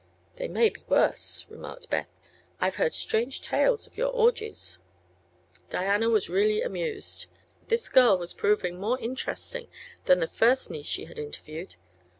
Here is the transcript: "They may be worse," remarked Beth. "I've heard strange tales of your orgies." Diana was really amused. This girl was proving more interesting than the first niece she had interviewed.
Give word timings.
"They 0.37 0.47
may 0.47 0.69
be 0.69 0.81
worse," 0.89 1.45
remarked 1.47 1.91
Beth. 1.91 2.09
"I've 2.59 2.77
heard 2.81 2.91
strange 2.95 3.39
tales 3.43 3.85
of 3.85 3.95
your 3.97 4.09
orgies." 4.11 4.79
Diana 5.69 6.09
was 6.09 6.27
really 6.27 6.63
amused. 6.63 7.27
This 7.67 7.87
girl 7.87 8.17
was 8.17 8.33
proving 8.33 8.79
more 8.79 8.99
interesting 8.99 9.67
than 10.05 10.19
the 10.19 10.27
first 10.27 10.71
niece 10.71 10.87
she 10.87 11.05
had 11.05 11.19
interviewed. 11.19 11.75